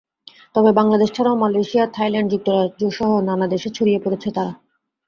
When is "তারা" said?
4.31-4.53